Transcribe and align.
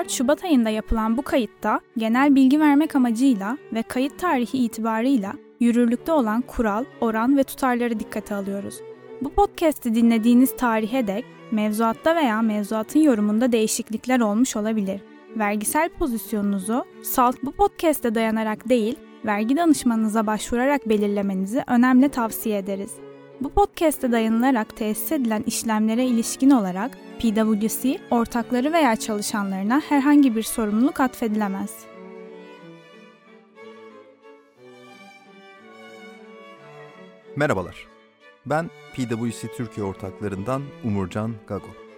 24 0.00 0.10
Şubat 0.10 0.44
ayında 0.44 0.70
yapılan 0.70 1.16
bu 1.16 1.22
kayıtta 1.22 1.80
genel 1.98 2.34
bilgi 2.34 2.60
vermek 2.60 2.96
amacıyla 2.96 3.58
ve 3.72 3.82
kayıt 3.82 4.18
tarihi 4.18 4.58
itibarıyla 4.58 5.32
yürürlükte 5.60 6.12
olan 6.12 6.40
kural, 6.40 6.84
oran 7.00 7.36
ve 7.36 7.44
tutarları 7.44 8.00
dikkate 8.00 8.34
alıyoruz. 8.34 8.74
Bu 9.20 9.30
podcast'i 9.30 9.94
dinlediğiniz 9.94 10.56
tarihe 10.56 11.06
dek 11.06 11.24
mevzuatta 11.50 12.16
veya 12.16 12.42
mevzuatın 12.42 13.00
yorumunda 13.00 13.52
değişiklikler 13.52 14.20
olmuş 14.20 14.56
olabilir. 14.56 15.00
Vergisel 15.36 15.88
pozisyonunuzu 15.88 16.84
salt 17.02 17.36
bu 17.42 17.52
podcast'e 17.52 18.14
dayanarak 18.14 18.68
değil, 18.68 18.96
vergi 19.26 19.56
danışmanınıza 19.56 20.26
başvurarak 20.26 20.88
belirlemenizi 20.88 21.64
önemli 21.66 22.08
tavsiye 22.08 22.58
ederiz. 22.58 22.90
Bu 23.40 23.48
podcast'e 23.48 24.12
dayanılarak 24.12 24.76
tesis 24.76 25.12
edilen 25.12 25.42
işlemlere 25.46 26.04
ilişkin 26.06 26.50
olarak 26.50 26.90
PwC, 27.20 27.98
ortakları 28.10 28.72
veya 28.72 28.96
çalışanlarına 28.96 29.82
herhangi 29.88 30.36
bir 30.36 30.42
sorumluluk 30.42 31.00
atfedilemez. 31.00 31.84
Merhabalar. 37.36 37.86
Ben 38.46 38.70
PwC 38.96 39.48
Türkiye 39.56 39.86
ortaklarından 39.86 40.62
Umurcan 40.84 41.34
Gago. 41.46 41.89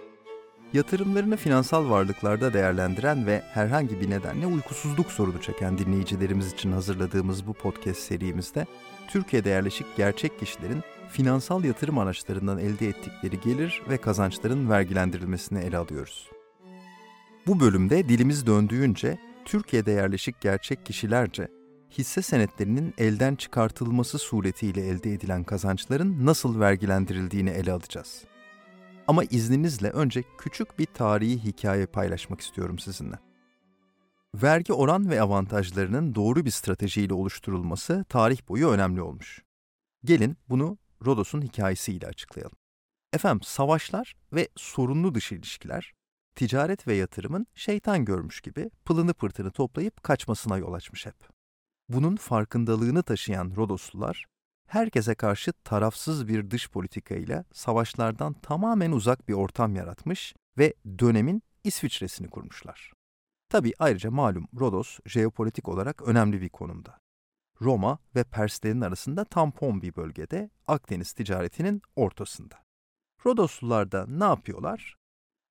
Yatırımlarını 0.73 1.37
finansal 1.37 1.89
varlıklarda 1.89 2.53
değerlendiren 2.53 3.25
ve 3.25 3.43
herhangi 3.53 4.01
bir 4.01 4.09
nedenle 4.09 4.47
uykusuzluk 4.47 5.11
sorunu 5.11 5.41
çeken 5.41 5.77
dinleyicilerimiz 5.77 6.53
için 6.53 6.71
hazırladığımız 6.71 7.47
bu 7.47 7.53
podcast 7.53 7.99
serimizde 7.99 8.65
Türkiye'de 9.07 9.49
yerleşik 9.49 9.87
gerçek 9.97 10.39
kişilerin 10.39 10.83
finansal 11.09 11.63
yatırım 11.63 11.97
araçlarından 11.97 12.57
elde 12.57 12.87
ettikleri 12.87 13.39
gelir 13.39 13.81
ve 13.89 13.97
kazançların 13.97 14.69
vergilendirilmesini 14.69 15.59
ele 15.59 15.77
alıyoruz. 15.77 16.29
Bu 17.47 17.59
bölümde 17.59 18.09
dilimiz 18.09 18.47
döndüğünce 18.47 19.19
Türkiye'de 19.45 19.91
yerleşik 19.91 20.41
gerçek 20.41 20.85
kişilerce 20.85 21.47
hisse 21.97 22.21
senetlerinin 22.21 22.93
elden 22.97 23.35
çıkartılması 23.35 24.19
suretiyle 24.19 24.87
elde 24.87 25.13
edilen 25.13 25.43
kazançların 25.43 26.25
nasıl 26.25 26.59
vergilendirildiğini 26.59 27.49
ele 27.49 27.71
alacağız. 27.71 28.32
Ama 29.07 29.23
izninizle 29.23 29.89
önce 29.89 30.23
küçük 30.37 30.79
bir 30.79 30.85
tarihi 30.85 31.43
hikaye 31.43 31.85
paylaşmak 31.85 32.41
istiyorum 32.41 32.79
sizinle. 32.79 33.19
Vergi 34.35 34.73
oran 34.73 35.09
ve 35.09 35.21
avantajlarının 35.21 36.15
doğru 36.15 36.45
bir 36.45 36.51
stratejiyle 36.51 37.13
oluşturulması 37.13 38.05
tarih 38.09 38.47
boyu 38.49 38.69
önemli 38.69 39.01
olmuş. 39.01 39.43
Gelin 40.03 40.37
bunu 40.49 40.77
Rodos'un 41.05 41.41
hikayesiyle 41.41 42.07
açıklayalım. 42.07 42.57
Efendim 43.13 43.41
savaşlar 43.43 44.15
ve 44.33 44.49
sorunlu 44.55 45.15
dış 45.15 45.31
ilişkiler, 45.31 45.93
ticaret 46.35 46.87
ve 46.87 46.93
yatırımın 46.93 47.47
şeytan 47.55 48.05
görmüş 48.05 48.41
gibi 48.41 48.69
pılını 48.85 49.13
pırtını 49.13 49.51
toplayıp 49.51 50.03
kaçmasına 50.03 50.57
yol 50.57 50.73
açmış 50.73 51.05
hep. 51.05 51.15
Bunun 51.89 52.15
farkındalığını 52.15 53.03
taşıyan 53.03 53.53
Rodoslular, 53.55 54.25
herkese 54.67 55.15
karşı 55.15 55.53
tarafsız 55.53 56.27
bir 56.27 56.51
dış 56.51 56.69
politika 56.69 57.15
ile 57.15 57.45
savaşlardan 57.53 58.33
tamamen 58.33 58.91
uzak 58.91 59.27
bir 59.29 59.33
ortam 59.33 59.75
yaratmış 59.75 60.35
ve 60.57 60.73
dönemin 60.99 61.43
İsviçre'sini 61.63 62.29
kurmuşlar. 62.29 62.91
Tabi 63.49 63.73
ayrıca 63.79 64.11
malum 64.11 64.47
Rodos 64.59 64.99
jeopolitik 65.05 65.69
olarak 65.69 66.01
önemli 66.01 66.41
bir 66.41 66.49
konumda. 66.49 66.97
Roma 67.61 67.99
ve 68.15 68.23
Perslerin 68.23 68.81
arasında 68.81 69.25
tampon 69.25 69.81
bir 69.81 69.95
bölgede 69.95 70.49
Akdeniz 70.67 71.13
ticaretinin 71.13 71.81
ortasında. 71.95 72.55
Rodoslular 73.25 73.91
da 73.91 74.05
ne 74.07 74.23
yapıyorlar? 74.23 74.95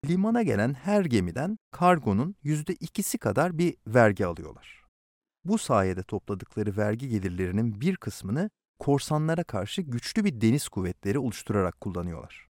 Limana 0.09 0.43
gelen 0.43 0.75
her 0.75 1.05
gemiden 1.05 1.59
kargonun 1.71 2.35
yüzde 2.43 2.73
ikisi 2.73 3.19
kadar 3.19 3.59
bir 3.59 3.77
vergi 3.87 4.27
alıyorlar. 4.27 4.85
Bu 5.45 5.59
sayede 5.59 6.03
topladıkları 6.03 6.77
vergi 6.77 7.09
gelirlerinin 7.09 7.81
bir 7.81 7.97
kısmını 7.97 8.51
korsanlara 8.83 9.45
karşı 9.45 9.83
güçlü 9.83 10.25
bir 10.25 10.41
deniz 10.41 10.69
kuvvetleri 10.69 11.19
oluşturarak 11.19 11.81
kullanıyorlar. 11.81 12.49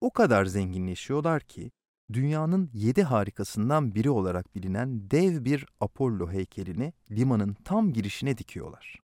O 0.00 0.10
kadar 0.10 0.44
zenginleşiyorlar 0.44 1.42
ki 1.42 1.70
dünyanın 2.12 2.70
yedi 2.74 3.02
harikasından 3.02 3.94
biri 3.94 4.10
olarak 4.10 4.54
bilinen 4.54 5.10
dev 5.10 5.44
bir 5.44 5.66
Apollo 5.80 6.30
heykelini 6.30 6.92
limanın 7.10 7.56
tam 7.64 7.92
girişine 7.92 8.38
dikiyorlar. 8.38 8.98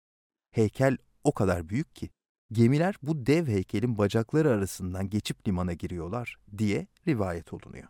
Heykel 0.51 0.97
o 1.23 1.31
kadar 1.31 1.69
büyük 1.69 1.95
ki 1.95 2.09
gemiler 2.51 2.95
bu 3.03 3.25
dev 3.25 3.47
heykelin 3.47 3.97
bacakları 3.97 4.49
arasından 4.51 5.09
geçip 5.09 5.47
limana 5.47 5.73
giriyorlar 5.73 6.37
diye 6.57 6.87
rivayet 7.07 7.53
olunuyor. 7.53 7.87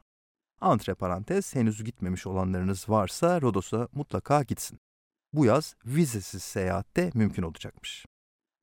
Antreparantez 0.61 1.55
henüz 1.55 1.83
gitmemiş 1.83 2.27
olanlarınız 2.27 2.89
varsa 2.89 3.41
Rodos'a 3.41 3.87
mutlaka 3.93 4.43
gitsin. 4.43 4.79
Bu 5.33 5.45
yaz 5.45 5.75
vizesiz 5.85 6.43
seyahatte 6.43 7.11
mümkün 7.13 7.43
olacakmış. 7.43 8.05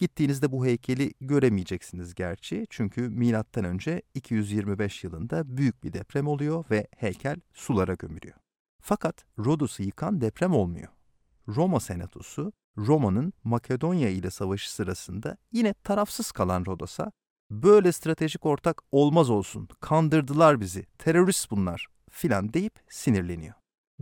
Gittiğinizde 0.02 0.52
bu 0.52 0.66
heykeli 0.66 1.12
göremeyeceksiniz 1.20 2.14
gerçi 2.14 2.66
çünkü 2.70 3.08
milattan 3.08 3.64
önce 3.64 4.02
225 4.14 5.04
yılında 5.04 5.56
büyük 5.56 5.84
bir 5.84 5.92
deprem 5.92 6.26
oluyor 6.26 6.64
ve 6.70 6.86
heykel 6.96 7.36
sulara 7.52 7.94
gömülüyor. 7.94 8.34
Fakat 8.80 9.24
Rodos'u 9.38 9.82
yıkan 9.82 10.20
deprem 10.20 10.52
olmuyor. 10.52 10.88
Roma 11.48 11.80
Senatosu 11.80 12.52
Roma'nın 12.76 13.32
Makedonya 13.44 14.08
ile 14.08 14.30
savaşı 14.30 14.74
sırasında 14.74 15.36
yine 15.52 15.74
tarafsız 15.74 16.32
kalan 16.32 16.66
Rodos'a 16.66 17.12
böyle 17.50 17.92
stratejik 17.92 18.46
ortak 18.46 18.82
olmaz 18.92 19.30
olsun, 19.30 19.68
kandırdılar 19.80 20.60
bizi, 20.60 20.86
terörist 20.98 21.50
bunlar 21.50 21.86
filan 22.10 22.52
deyip 22.52 22.74
sinirleniyor. 22.88 23.54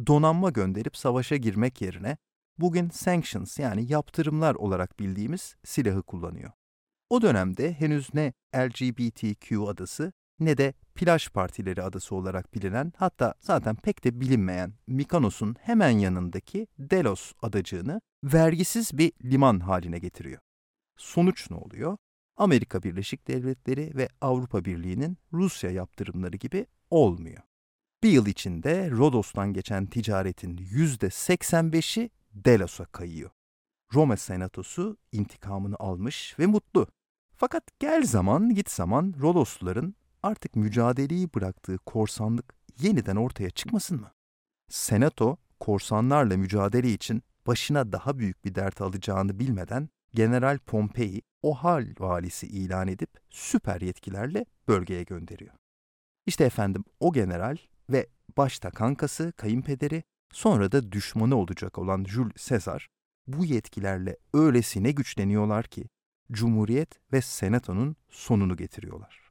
Donanma 0.07 0.51
gönderip 0.51 0.97
savaşa 0.97 1.37
girmek 1.37 1.81
yerine 1.81 2.17
bugün 2.61 2.91
sanctions 2.91 3.59
yani 3.59 3.93
yaptırımlar 3.93 4.55
olarak 4.55 5.01
bildiğimiz 5.01 5.57
silahı 5.65 6.03
kullanıyor. 6.03 6.51
O 7.11 7.23
dönemde 7.23 7.73
henüz 7.73 8.15
ne 8.15 8.33
LGBTQ 8.57 9.69
adası 9.69 10.13
ne 10.41 10.59
de 10.59 10.75
plaj 10.95 11.29
partileri 11.29 11.83
adası 11.83 12.15
olarak 12.15 12.55
bilinen 12.55 12.93
hatta 12.97 13.35
zaten 13.41 13.77
pek 13.77 14.05
de 14.05 14.21
bilinmeyen 14.21 14.75
Mikonos'un 14.87 15.57
hemen 15.61 15.91
yanındaki 15.91 16.67
Delos 16.79 17.33
adacığını 17.43 18.01
vergisiz 18.25 18.99
bir 18.99 19.13
liman 19.25 19.61
haline 19.61 19.99
getiriyor. 19.99 20.41
Sonuç 20.97 21.51
ne 21.51 21.57
oluyor? 21.57 21.97
Amerika 22.37 22.83
Birleşik 22.83 23.29
Devletleri 23.29 23.93
ve 23.97 24.09
Avrupa 24.21 24.65
Birliği'nin 24.65 25.19
Rusya 25.33 25.71
yaptırımları 25.71 26.37
gibi 26.37 26.67
olmuyor. 26.91 27.43
Bir 28.03 28.11
yıl 28.11 28.27
içinde 28.27 28.91
Rodos'tan 28.91 29.53
geçen 29.53 29.87
ticaretin 29.87 30.57
%85'i 30.57 32.11
Delos'a 32.33 32.85
kayıyor. 32.85 33.31
Roma 33.95 34.17
Senatosu 34.17 34.97
intikamını 35.13 35.77
almış 35.79 36.39
ve 36.39 36.47
mutlu. 36.47 36.87
Fakat 37.37 37.65
gel 37.79 38.05
zaman 38.05 38.55
git 38.55 38.71
zaman 38.71 39.15
Rodosluların 39.21 39.95
artık 40.23 40.57
mücadeleyi 40.57 41.35
bıraktığı 41.35 41.79
korsanlık 41.79 42.55
yeniden 42.81 43.17
ortaya 43.17 43.51
çıkmasın 43.51 44.01
mı? 44.01 44.13
Senato, 44.69 45.37
korsanlarla 45.61 46.37
mücadele 46.37 46.93
için 46.93 47.23
başına 47.47 47.93
daha 47.93 48.19
büyük 48.19 48.45
bir 48.45 48.55
dert 48.55 48.81
alacağını 48.81 49.39
bilmeden 49.39 49.89
General 50.15 50.59
Pompei 50.59 51.23
o 51.43 51.55
hal 51.55 51.87
valisi 51.99 52.47
ilan 52.47 52.89
edip 52.89 53.11
süper 53.31 53.81
yetkilerle 53.81 54.45
bölgeye 54.69 55.03
gönderiyor. 55.03 55.55
İşte 56.27 56.45
efendim 56.45 56.85
o 57.01 57.13
general 57.13 57.57
ve 57.91 58.07
başta 58.37 58.71
kankası, 58.71 59.33
kayınpederi, 59.33 60.03
sonra 60.33 60.73
da 60.73 60.93
düşmanı 60.93 61.37
olacak 61.37 61.79
olan 61.79 62.05
Jules 62.05 62.49
Caesar 62.49 62.89
bu 63.27 63.45
yetkilerle 63.45 64.17
öylesine 64.35 64.91
güçleniyorlar 64.91 65.67
ki 65.67 65.85
Cumhuriyet 66.33 67.13
ve 67.13 67.21
Senato'nun 67.21 67.97
sonunu 68.09 68.57
getiriyorlar. 68.57 69.31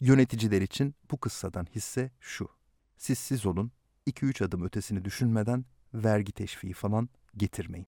Yöneticiler 0.00 0.62
için 0.62 0.94
bu 1.10 1.20
kıssadan 1.20 1.66
hisse 1.74 2.10
şu. 2.20 2.48
Siz 2.96 3.18
siz 3.18 3.46
olun, 3.46 3.72
2-3 4.06 4.44
adım 4.44 4.64
ötesini 4.64 5.04
düşünmeden 5.04 5.64
vergi 5.94 6.32
teşviği 6.32 6.72
falan 6.72 7.08
getirmeyin. 7.36 7.86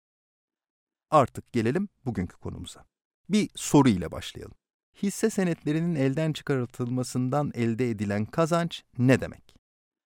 Artık 1.10 1.52
gelelim 1.52 1.88
bugünkü 2.04 2.37
konumuza. 2.37 2.84
Bir 3.28 3.50
soru 3.54 3.88
ile 3.88 4.12
başlayalım. 4.12 4.54
Hisse 5.02 5.31
senetlerinin 5.31 5.94
elden 5.94 6.32
çıkartılmasından 6.32 7.50
elde 7.54 7.90
edilen 7.90 8.25
kazanç 8.25 8.84
ne 8.98 9.20
demek? 9.20 9.51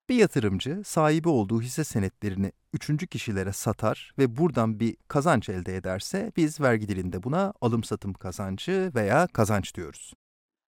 Bir 0.09 0.15
yatırımcı 0.15 0.83
sahibi 0.85 1.29
olduğu 1.29 1.63
hisse 1.63 1.85
senetlerini 1.85 2.53
üçüncü 2.73 3.07
kişilere 3.07 3.53
satar 3.53 4.13
ve 4.19 4.37
buradan 4.37 4.81
bir 4.81 4.97
kazanç 5.09 5.49
elde 5.49 5.77
ederse 5.77 6.33
biz 6.37 6.61
vergi 6.61 6.89
dilinde 6.89 7.23
buna 7.23 7.53
alım 7.61 7.85
satım 7.85 8.13
kazancı 8.13 8.93
veya 8.95 9.27
kazanç 9.27 9.75
diyoruz. 9.75 10.13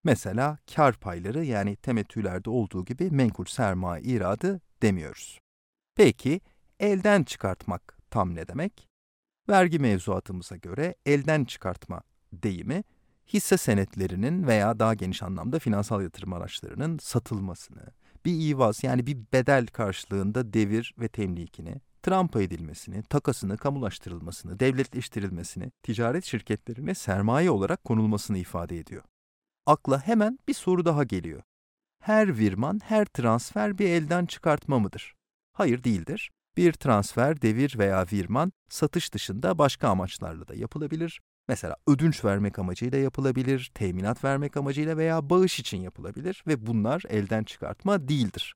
Mesela 0.04 0.58
kar 0.74 0.96
payları 0.96 1.44
yani 1.44 1.76
temettülerde 1.76 2.50
olduğu 2.50 2.84
gibi 2.84 3.10
menkul 3.10 3.44
sermaye 3.44 4.02
iradı 4.02 4.60
demiyoruz. 4.82 5.40
Peki 5.94 6.40
elden 6.80 7.22
çıkartmak 7.24 7.98
tam 8.10 8.34
ne 8.34 8.48
demek? 8.48 8.88
Vergi 9.48 9.78
mevzuatımıza 9.78 10.56
göre 10.56 10.94
elden 11.06 11.44
çıkartma 11.44 12.02
deyimi 12.32 12.84
hisse 13.26 13.56
senetlerinin 13.56 14.46
veya 14.46 14.78
daha 14.78 14.94
geniş 14.94 15.22
anlamda 15.22 15.58
finansal 15.58 16.02
yatırım 16.02 16.32
araçlarının 16.32 16.98
satılmasını, 16.98 17.86
bir 18.24 18.48
ivaz 18.50 18.84
yani 18.84 19.06
bir 19.06 19.18
bedel 19.32 19.66
karşılığında 19.66 20.52
devir 20.52 20.94
ve 20.98 21.08
temlikini, 21.08 21.80
trampa 22.02 22.42
edilmesini, 22.42 23.02
takasını, 23.02 23.56
kamulaştırılmasını, 23.56 24.60
devletleştirilmesini, 24.60 25.70
ticaret 25.82 26.24
şirketlerine 26.24 26.94
sermaye 26.94 27.50
olarak 27.50 27.84
konulmasını 27.84 28.38
ifade 28.38 28.78
ediyor. 28.78 29.02
Akla 29.66 30.06
hemen 30.06 30.38
bir 30.48 30.54
soru 30.54 30.84
daha 30.84 31.04
geliyor. 31.04 31.42
Her 32.02 32.38
virman, 32.38 32.80
her 32.84 33.04
transfer 33.04 33.78
bir 33.78 33.88
elden 33.88 34.26
çıkartma 34.26 34.78
mıdır? 34.78 35.14
Hayır 35.52 35.84
değildir. 35.84 36.30
Bir 36.56 36.72
transfer, 36.72 37.42
devir 37.42 37.78
veya 37.78 38.06
virman 38.12 38.52
satış 38.68 39.14
dışında 39.14 39.58
başka 39.58 39.88
amaçlarla 39.88 40.48
da 40.48 40.54
yapılabilir. 40.54 41.20
Mesela 41.48 41.76
ödünç 41.86 42.24
vermek 42.24 42.58
amacıyla 42.58 42.98
yapılabilir, 42.98 43.70
teminat 43.74 44.24
vermek 44.24 44.56
amacıyla 44.56 44.96
veya 44.96 45.30
bağış 45.30 45.60
için 45.60 45.80
yapılabilir 45.80 46.44
ve 46.46 46.66
bunlar 46.66 47.02
elden 47.08 47.44
çıkartma 47.44 48.08
değildir. 48.08 48.54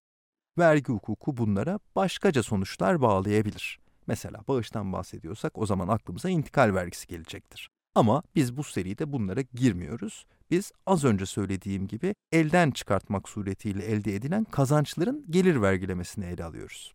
Vergi 0.58 0.92
hukuku 0.92 1.36
bunlara 1.36 1.78
başkaca 1.96 2.42
sonuçlar 2.42 3.00
bağlayabilir. 3.00 3.78
Mesela 4.06 4.40
bağıştan 4.48 4.92
bahsediyorsak 4.92 5.58
o 5.58 5.66
zaman 5.66 5.88
aklımıza 5.88 6.28
intikal 6.28 6.74
vergisi 6.74 7.06
gelecektir. 7.06 7.68
Ama 7.94 8.22
biz 8.34 8.56
bu 8.56 8.64
seride 8.64 9.12
bunlara 9.12 9.40
girmiyoruz. 9.40 10.26
Biz 10.50 10.72
az 10.86 11.04
önce 11.04 11.26
söylediğim 11.26 11.86
gibi 11.86 12.14
elden 12.32 12.70
çıkartmak 12.70 13.28
suretiyle 13.28 13.84
elde 13.84 14.14
edilen 14.14 14.44
kazançların 14.44 15.24
gelir 15.30 15.62
vergilemesini 15.62 16.24
ele 16.24 16.44
alıyoruz. 16.44 16.92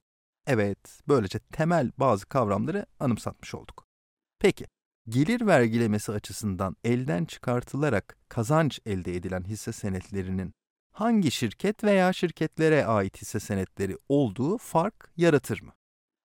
Evet, 0.47 1.01
böylece 1.07 1.39
temel 1.39 1.91
bazı 1.97 2.25
kavramları 2.25 2.85
anımsatmış 2.99 3.55
olduk. 3.55 3.85
Peki, 4.39 4.65
gelir 5.09 5.47
vergilemesi 5.47 6.11
açısından 6.11 6.75
elden 6.83 7.25
çıkartılarak 7.25 8.17
kazanç 8.29 8.79
elde 8.85 9.15
edilen 9.15 9.43
hisse 9.43 9.71
senetlerinin 9.71 10.53
hangi 10.91 11.31
şirket 11.31 11.83
veya 11.83 12.13
şirketlere 12.13 12.85
ait 12.85 13.21
hisse 13.21 13.39
senetleri 13.39 13.97
olduğu 14.09 14.57
fark 14.57 15.11
yaratır 15.17 15.61
mı? 15.61 15.73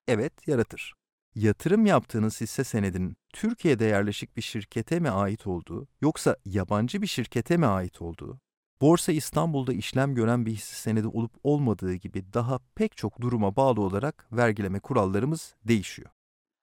Evet, 0.08 0.48
yaratır. 0.48 0.94
Yatırım 1.34 1.86
yaptığınız 1.86 2.40
hisse 2.40 2.64
senedinin 2.64 3.16
Türkiye'de 3.32 3.84
yerleşik 3.84 4.36
bir 4.36 4.42
şirkete 4.42 5.00
mi 5.00 5.10
ait 5.10 5.46
olduğu 5.46 5.88
yoksa 6.00 6.36
yabancı 6.44 7.02
bir 7.02 7.06
şirkete 7.06 7.56
mi 7.56 7.66
ait 7.66 8.02
olduğu, 8.02 8.40
Borsa 8.80 9.12
İstanbul'da 9.12 9.72
işlem 9.72 10.14
gören 10.14 10.46
bir 10.46 10.52
hisse 10.52 10.76
senedi 10.76 11.06
olup 11.06 11.32
olmadığı 11.42 11.94
gibi 11.94 12.32
daha 12.32 12.58
pek 12.74 12.96
çok 12.96 13.20
duruma 13.20 13.56
bağlı 13.56 13.80
olarak 13.80 14.26
vergileme 14.32 14.80
kurallarımız 14.80 15.54
değişiyor. 15.64 16.10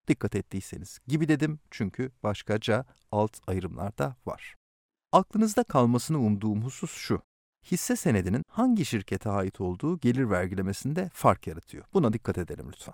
Dikkat 0.10 0.36
ettiyseniz 0.36 1.00
gibi 1.08 1.28
dedim 1.28 1.60
çünkü 1.72 2.12
başkaca 2.24 2.86
alt 3.12 3.40
ayrımlar 3.48 3.98
da 3.98 4.16
var. 4.26 4.56
Aklınızda 5.12 5.64
kalmasını 5.64 6.20
umduğum 6.20 6.62
husus 6.62 6.92
şu. 6.92 7.22
Hisse 7.72 7.96
senedinin 7.96 8.44
hangi 8.48 8.86
şirkete 8.86 9.30
ait 9.30 9.62
olduğu 9.62 10.00
gelir 10.00 10.30
vergilemesinde 10.30 11.10
fark 11.14 11.48
yaratıyor. 11.48 11.86
Buna 11.94 12.14
dikkat 12.14 12.38
edelim 12.38 12.66
lütfen. 12.72 12.94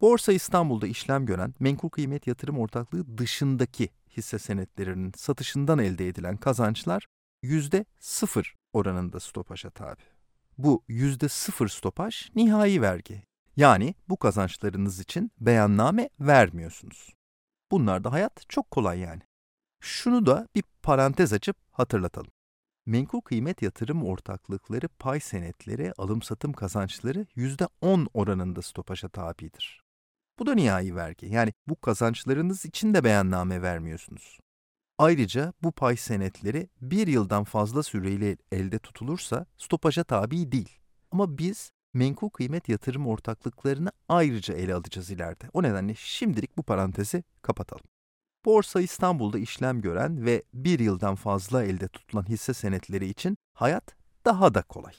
Borsa 0.00 0.32
İstanbul'da 0.32 0.86
işlem 0.86 1.26
gören 1.26 1.54
menkul 1.60 1.88
kıymet 1.88 2.26
yatırım 2.26 2.58
ortaklığı 2.58 3.18
dışındaki 3.18 3.88
hisse 4.16 4.38
senetlerinin 4.38 5.12
satışından 5.16 5.78
elde 5.78 6.08
edilen 6.08 6.36
kazançlar 6.36 7.06
yüzde 7.42 7.84
sıfır 7.98 8.54
oranında 8.72 9.20
stopaja 9.20 9.70
tabi. 9.70 10.02
Bu 10.58 10.84
yüzde 10.88 11.28
sıfır 11.28 11.68
stopaj 11.68 12.28
nihai 12.34 12.82
vergi. 12.82 13.25
Yani 13.56 13.94
bu 14.08 14.16
kazançlarınız 14.16 15.00
için 15.00 15.32
beyanname 15.40 16.10
vermiyorsunuz. 16.20 17.14
Bunlarda 17.70 18.12
hayat 18.12 18.44
çok 18.48 18.70
kolay 18.70 18.98
yani. 18.98 19.22
Şunu 19.80 20.26
da 20.26 20.48
bir 20.54 20.64
parantez 20.82 21.32
açıp 21.32 21.56
hatırlatalım. 21.72 22.30
Menkul 22.86 23.20
kıymet 23.20 23.62
yatırım 23.62 24.04
ortaklıkları 24.04 24.88
pay 24.88 25.20
senetleri 25.20 25.92
alım 25.98 26.22
satım 26.22 26.52
kazançları 26.52 27.26
%10 27.36 28.08
oranında 28.14 28.62
stopaja 28.62 29.08
tabidir. 29.08 29.82
Bu 30.38 30.46
da 30.46 30.54
nihai 30.54 30.96
vergi. 30.96 31.26
Yani 31.26 31.52
bu 31.68 31.80
kazançlarınız 31.80 32.64
için 32.64 32.94
de 32.94 33.04
beyanname 33.04 33.62
vermiyorsunuz. 33.62 34.38
Ayrıca 34.98 35.52
bu 35.62 35.72
pay 35.72 35.96
senetleri 35.96 36.68
bir 36.80 37.06
yıldan 37.06 37.44
fazla 37.44 37.82
süreyle 37.82 38.36
elde 38.52 38.78
tutulursa 38.78 39.46
stopaja 39.56 40.04
tabi 40.04 40.52
değil. 40.52 40.78
Ama 41.10 41.38
biz 41.38 41.72
menkul 41.96 42.28
kıymet 42.28 42.68
yatırım 42.68 43.06
ortaklıklarını 43.06 43.92
ayrıca 44.08 44.54
ele 44.54 44.74
alacağız 44.74 45.10
ileride. 45.10 45.44
O 45.52 45.62
nedenle 45.62 45.94
şimdilik 45.94 46.56
bu 46.56 46.62
parantezi 46.62 47.24
kapatalım. 47.42 47.84
Borsa 48.44 48.80
İstanbul'da 48.80 49.38
işlem 49.38 49.80
gören 49.80 50.24
ve 50.24 50.42
bir 50.54 50.78
yıldan 50.78 51.14
fazla 51.14 51.64
elde 51.64 51.88
tutulan 51.88 52.28
hisse 52.28 52.54
senetleri 52.54 53.06
için 53.06 53.36
hayat 53.54 53.96
daha 54.24 54.54
da 54.54 54.62
kolay. 54.62 54.94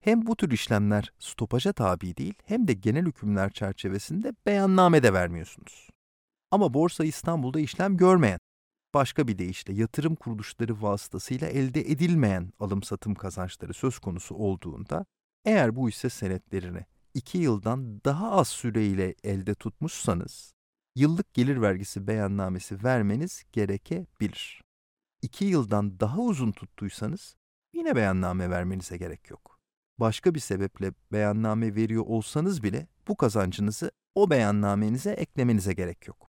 Hem 0.00 0.26
bu 0.26 0.36
tür 0.36 0.50
işlemler 0.50 1.12
stopaja 1.18 1.72
tabi 1.72 2.16
değil 2.16 2.34
hem 2.44 2.68
de 2.68 2.72
genel 2.72 3.06
hükümler 3.06 3.50
çerçevesinde 3.50 4.32
beyanname 4.46 5.02
de 5.02 5.12
vermiyorsunuz. 5.12 5.88
Ama 6.50 6.74
Borsa 6.74 7.04
İstanbul'da 7.04 7.60
işlem 7.60 7.96
görmeyen, 7.96 8.38
başka 8.94 9.28
bir 9.28 9.38
deyişle 9.38 9.74
yatırım 9.74 10.14
kuruluşları 10.14 10.82
vasıtasıyla 10.82 11.48
elde 11.48 11.80
edilmeyen 11.80 12.52
alım-satım 12.60 13.14
kazançları 13.14 13.74
söz 13.74 13.98
konusu 13.98 14.34
olduğunda, 14.34 15.06
eğer 15.44 15.76
bu 15.76 15.88
hisse 15.88 16.10
senetlerini 16.10 16.84
2 17.14 17.38
yıldan 17.38 18.04
daha 18.04 18.30
az 18.30 18.48
süreyle 18.48 19.14
elde 19.24 19.54
tutmuşsanız, 19.54 20.54
yıllık 20.96 21.34
gelir 21.34 21.60
vergisi 21.62 22.06
beyannamesi 22.06 22.84
vermeniz 22.84 23.44
gerekebilir. 23.52 24.62
2 25.22 25.44
yıldan 25.44 26.00
daha 26.00 26.20
uzun 26.20 26.52
tuttuysanız 26.52 27.36
yine 27.74 27.96
beyanname 27.96 28.50
vermenize 28.50 28.96
gerek 28.96 29.30
yok. 29.30 29.60
Başka 29.98 30.34
bir 30.34 30.40
sebeple 30.40 30.92
beyanname 31.12 31.74
veriyor 31.74 32.04
olsanız 32.06 32.62
bile 32.62 32.86
bu 33.08 33.16
kazancınızı 33.16 33.90
o 34.14 34.30
beyannamenize 34.30 35.10
eklemenize 35.10 35.72
gerek 35.72 36.08
yok. 36.08 36.30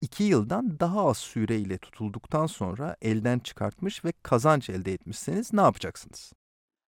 2 0.00 0.24
yıldan 0.24 0.80
daha 0.80 1.08
az 1.08 1.18
süreyle 1.18 1.78
tutulduktan 1.78 2.46
sonra 2.46 2.96
elden 3.02 3.38
çıkartmış 3.38 4.04
ve 4.04 4.12
kazanç 4.22 4.70
elde 4.70 4.92
etmişseniz 4.92 5.52
ne 5.52 5.60
yapacaksınız? 5.60 6.32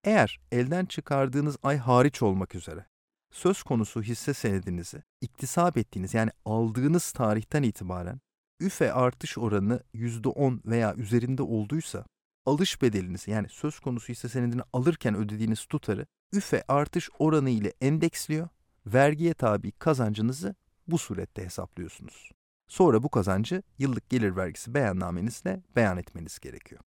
Eğer 0.05 0.41
elden 0.52 0.85
çıkardığınız 0.85 1.56
ay 1.62 1.76
hariç 1.76 2.23
olmak 2.23 2.55
üzere 2.55 2.87
söz 3.31 3.62
konusu 3.62 4.02
hisse 4.02 4.35
senedinizi 4.35 5.02
iktisap 5.20 5.76
ettiğiniz 5.76 6.14
yani 6.14 6.31
aldığınız 6.44 7.12
tarihten 7.12 7.62
itibaren 7.62 8.20
üfe 8.61 8.93
artış 8.93 9.38
oranı 9.38 9.82
%10 9.94 10.61
veya 10.67 10.94
üzerinde 10.94 11.43
olduysa 11.43 12.05
alış 12.47 12.82
bedeliniz 12.82 13.29
yani 13.29 13.49
söz 13.49 13.81
konusu 13.81 14.08
hisse 14.08 14.29
senedini 14.29 14.62
alırken 14.73 15.14
ödediğiniz 15.14 15.67
tutarı 15.67 16.07
üfe 16.33 16.64
artış 16.69 17.11
oranı 17.19 17.50
ile 17.50 17.73
endeksliyor, 17.80 18.49
vergiye 18.87 19.35
tabi 19.35 19.73
kazancınızı 19.73 20.54
bu 20.87 20.99
surette 20.99 21.45
hesaplıyorsunuz. 21.45 22.30
Sonra 22.69 23.02
bu 23.02 23.09
kazancı 23.09 23.62
yıllık 23.78 24.11
gelir 24.11 24.37
vergisi 24.37 24.75
beyannamenizle 24.75 25.62
beyan 25.76 25.99
etmeniz 25.99 26.38
gerekiyor. 26.38 26.80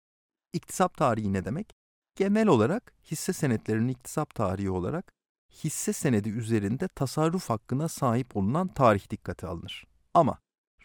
İktisap 0.53 0.98
tarihi 0.98 1.34
ne 1.34 1.46
demek? 1.46 1.83
Genel 2.15 2.48
olarak 2.48 2.93
hisse 3.12 3.34
senetlerinin 3.34 3.88
iktisap 3.88 4.36
tarihi 4.36 4.70
olarak 4.70 5.12
hisse 5.63 5.93
senedi 5.93 6.29
üzerinde 6.29 6.88
tasarruf 6.88 7.50
hakkına 7.50 7.88
sahip 7.88 8.38
olunan 8.38 8.67
tarih 8.67 9.10
dikkate 9.10 9.48
alınır. 9.48 9.88
Ama 10.13 10.38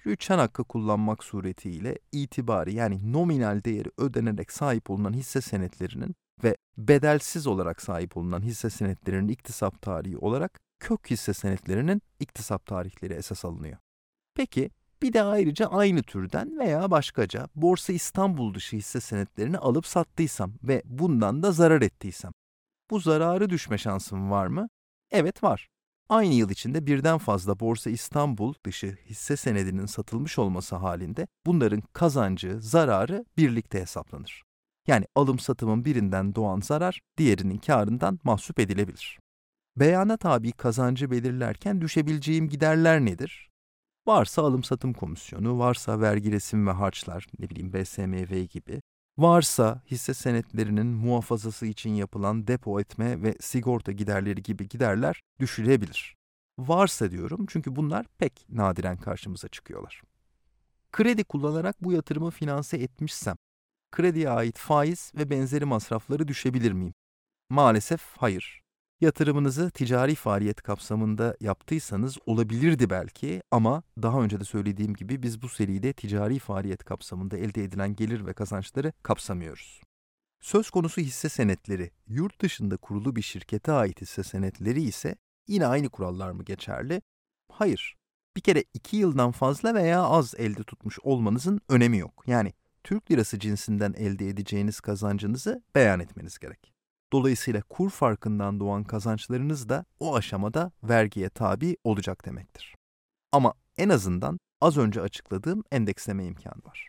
rüçhan 0.06 0.38
hakkı 0.38 0.64
kullanmak 0.64 1.24
suretiyle 1.24 1.98
itibari 2.12 2.74
yani 2.74 3.12
nominal 3.12 3.64
değeri 3.64 3.90
ödenerek 3.98 4.52
sahip 4.52 4.90
olunan 4.90 5.12
hisse 5.12 5.40
senetlerinin 5.40 6.14
ve 6.44 6.56
bedelsiz 6.78 7.46
olarak 7.46 7.82
sahip 7.82 8.16
olunan 8.16 8.42
hisse 8.42 8.70
senetlerinin 8.70 9.28
iktisap 9.28 9.82
tarihi 9.82 10.18
olarak 10.18 10.60
kök 10.80 11.10
hisse 11.10 11.34
senetlerinin 11.34 12.02
iktisap 12.20 12.66
tarihleri 12.66 13.14
esas 13.14 13.44
alınıyor. 13.44 13.78
Peki 14.34 14.70
bir 15.02 15.12
de 15.12 15.22
ayrıca 15.22 15.66
aynı 15.66 16.02
türden 16.02 16.58
veya 16.58 16.90
başkaca 16.90 17.48
Borsa 17.54 17.92
İstanbul 17.92 18.54
dışı 18.54 18.76
hisse 18.76 19.00
senetlerini 19.00 19.58
alıp 19.58 19.86
sattıysam 19.86 20.52
ve 20.62 20.82
bundan 20.84 21.42
da 21.42 21.52
zarar 21.52 21.82
ettiysem. 21.82 22.32
Bu 22.90 23.00
zararı 23.00 23.50
düşme 23.50 23.78
şansım 23.78 24.30
var 24.30 24.46
mı? 24.46 24.68
Evet 25.10 25.42
var. 25.42 25.68
Aynı 26.08 26.34
yıl 26.34 26.50
içinde 26.50 26.86
birden 26.86 27.18
fazla 27.18 27.60
Borsa 27.60 27.90
İstanbul 27.90 28.54
dışı 28.64 28.98
hisse 29.06 29.36
senedinin 29.36 29.86
satılmış 29.86 30.38
olması 30.38 30.76
halinde 30.76 31.26
bunların 31.46 31.82
kazancı, 31.92 32.60
zararı 32.60 33.24
birlikte 33.36 33.80
hesaplanır. 33.80 34.42
Yani 34.86 35.06
alım 35.14 35.38
satımın 35.38 35.84
birinden 35.84 36.34
doğan 36.34 36.60
zarar 36.60 37.00
diğerinin 37.18 37.58
karından 37.58 38.18
mahsup 38.24 38.60
edilebilir. 38.60 39.18
Beyana 39.76 40.16
tabi 40.16 40.52
kazancı 40.52 41.10
belirlerken 41.10 41.80
düşebileceğim 41.80 42.48
giderler 42.48 43.00
nedir? 43.00 43.47
Varsa 44.08 44.42
alım 44.42 44.64
satım 44.64 44.92
komisyonu, 44.92 45.58
varsa 45.58 46.00
vergi 46.00 46.32
resim 46.32 46.66
ve 46.66 46.70
harçlar, 46.70 47.26
ne 47.38 47.50
bileyim 47.50 47.72
BSMV 47.72 48.44
gibi, 48.44 48.80
varsa 49.18 49.82
hisse 49.90 50.14
senetlerinin 50.14 50.86
muhafazası 50.86 51.66
için 51.66 51.90
yapılan 51.90 52.46
depo 52.46 52.80
etme 52.80 53.22
ve 53.22 53.34
sigorta 53.40 53.92
giderleri 53.92 54.42
gibi 54.42 54.68
giderler 54.68 55.20
düşülebilir. 55.40 56.16
Varsa 56.58 57.10
diyorum 57.10 57.46
çünkü 57.48 57.76
bunlar 57.76 58.06
pek 58.18 58.46
nadiren 58.48 58.96
karşımıza 58.96 59.48
çıkıyorlar. 59.48 60.02
Kredi 60.92 61.24
kullanarak 61.24 61.76
bu 61.84 61.92
yatırımı 61.92 62.30
finanse 62.30 62.76
etmişsem, 62.76 63.36
krediye 63.92 64.30
ait 64.30 64.58
faiz 64.58 65.12
ve 65.14 65.30
benzeri 65.30 65.64
masrafları 65.64 66.28
düşebilir 66.28 66.72
miyim? 66.72 66.94
Maalesef 67.50 68.16
hayır. 68.16 68.62
Yatırımınızı 69.00 69.70
ticari 69.70 70.14
faaliyet 70.14 70.62
kapsamında 70.62 71.36
yaptıysanız 71.40 72.18
olabilirdi 72.26 72.90
belki 72.90 73.42
ama 73.50 73.82
daha 74.02 74.20
önce 74.22 74.40
de 74.40 74.44
söylediğim 74.44 74.94
gibi 74.94 75.22
biz 75.22 75.42
bu 75.42 75.48
seride 75.48 75.92
ticari 75.92 76.38
faaliyet 76.38 76.84
kapsamında 76.84 77.38
elde 77.38 77.64
edilen 77.64 77.96
gelir 77.96 78.26
ve 78.26 78.32
kazançları 78.32 78.92
kapsamıyoruz. 79.02 79.80
Söz 80.40 80.70
konusu 80.70 81.00
hisse 81.00 81.28
senetleri, 81.28 81.90
yurt 82.08 82.40
dışında 82.40 82.76
kurulu 82.76 83.16
bir 83.16 83.22
şirkete 83.22 83.72
ait 83.72 84.00
hisse 84.00 84.22
senetleri 84.22 84.82
ise 84.82 85.16
yine 85.48 85.66
aynı 85.66 85.88
kurallar 85.88 86.30
mı 86.30 86.44
geçerli? 86.44 87.02
Hayır. 87.52 87.96
Bir 88.36 88.40
kere 88.40 88.64
iki 88.74 88.96
yıldan 88.96 89.30
fazla 89.30 89.74
veya 89.74 90.02
az 90.02 90.34
elde 90.38 90.62
tutmuş 90.62 90.98
olmanızın 91.02 91.60
önemi 91.68 91.98
yok. 91.98 92.24
Yani 92.26 92.52
Türk 92.84 93.10
lirası 93.10 93.38
cinsinden 93.38 93.92
elde 93.92 94.28
edeceğiniz 94.28 94.80
kazancınızı 94.80 95.62
beyan 95.74 96.00
etmeniz 96.00 96.38
gerek. 96.38 96.77
Dolayısıyla 97.12 97.62
kur 97.62 97.90
farkından 97.90 98.60
doğan 98.60 98.84
kazançlarınız 98.84 99.68
da 99.68 99.84
o 100.00 100.16
aşamada 100.16 100.72
vergiye 100.82 101.28
tabi 101.28 101.76
olacak 101.84 102.24
demektir. 102.26 102.74
Ama 103.32 103.54
en 103.76 103.88
azından 103.88 104.38
az 104.60 104.78
önce 104.78 105.00
açıkladığım 105.00 105.64
endeksleme 105.72 106.24
imkanı 106.24 106.64
var. 106.64 106.88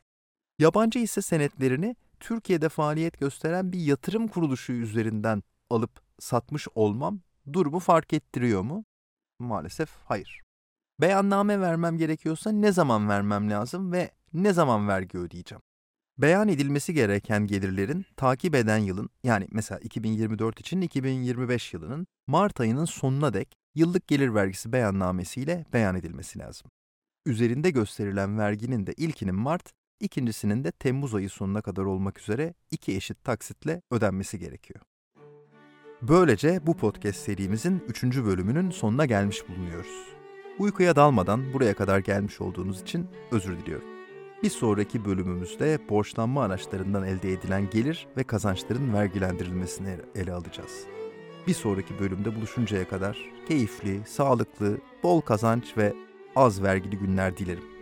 Yabancı 0.59 0.99
hisse 0.99 1.21
senetlerini 1.21 1.95
Türkiye'de 2.19 2.69
faaliyet 2.69 3.19
gösteren 3.19 3.71
bir 3.71 3.79
yatırım 3.79 4.27
kuruluşu 4.27 4.73
üzerinden 4.73 5.43
alıp 5.69 6.01
satmış 6.19 6.67
olmam 6.75 7.19
durumu 7.53 7.79
fark 7.79 8.13
ettiriyor 8.13 8.61
mu? 8.61 8.85
Maalesef 9.39 9.89
hayır. 10.05 10.41
Beyanname 11.01 11.59
vermem 11.61 11.97
gerekiyorsa 11.97 12.51
ne 12.51 12.71
zaman 12.71 13.09
vermem 13.09 13.49
lazım 13.49 13.91
ve 13.91 14.11
ne 14.33 14.53
zaman 14.53 14.87
vergi 14.87 15.17
ödeyeceğim? 15.17 15.61
Beyan 16.21 16.47
edilmesi 16.47 16.93
gereken 16.93 17.47
gelirlerin 17.47 18.05
takip 18.17 18.55
eden 18.55 18.77
yılın 18.77 19.09
yani 19.23 19.47
mesela 19.51 19.79
2024 19.79 20.59
için 20.59 20.81
2025 20.81 21.73
yılının 21.73 22.07
Mart 22.27 22.59
ayının 22.59 22.85
sonuna 22.85 23.33
dek 23.33 23.57
yıllık 23.75 24.07
gelir 24.07 24.35
vergisi 24.35 24.73
beyannamesiyle 24.73 25.65
beyan 25.73 25.95
edilmesi 25.95 26.39
lazım. 26.39 26.71
Üzerinde 27.25 27.71
gösterilen 27.71 28.37
verginin 28.37 28.87
de 28.87 28.93
ilkinin 28.93 29.35
Mart, 29.35 29.73
ikincisinin 29.99 30.63
de 30.63 30.71
Temmuz 30.71 31.15
ayı 31.15 31.29
sonuna 31.29 31.61
kadar 31.61 31.83
olmak 31.83 32.19
üzere 32.19 32.53
iki 32.71 32.95
eşit 32.95 33.23
taksitle 33.23 33.81
ödenmesi 33.91 34.39
gerekiyor. 34.39 34.79
Böylece 36.01 36.67
bu 36.67 36.77
podcast 36.77 37.19
serimizin 37.19 37.83
üçüncü 37.87 38.25
bölümünün 38.25 38.71
sonuna 38.71 39.05
gelmiş 39.05 39.49
bulunuyoruz. 39.49 40.05
Uykuya 40.59 40.95
dalmadan 40.95 41.53
buraya 41.53 41.73
kadar 41.73 41.99
gelmiş 41.99 42.41
olduğunuz 42.41 42.81
için 42.81 43.07
özür 43.31 43.59
diliyorum. 43.59 43.98
Bir 44.43 44.49
sonraki 44.49 45.05
bölümümüzde 45.05 45.79
borçlanma 45.89 46.43
araçlarından 46.43 47.03
elde 47.03 47.31
edilen 47.31 47.69
gelir 47.69 48.07
ve 48.17 48.23
kazançların 48.23 48.93
vergilendirilmesini 48.93 49.95
ele 50.15 50.33
alacağız. 50.33 50.83
Bir 51.47 51.53
sonraki 51.53 51.99
bölümde 51.99 52.35
buluşuncaya 52.35 52.87
kadar 52.87 53.17
keyifli, 53.47 54.01
sağlıklı, 54.05 54.77
bol 55.03 55.21
kazanç 55.21 55.77
ve 55.77 55.93
az 56.35 56.63
vergili 56.63 56.97
günler 56.97 57.37
dilerim. 57.37 57.78